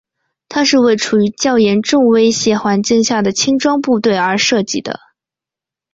[0.49, 4.99] 它是为处于较严重威胁环境下的轻装部队而设计的。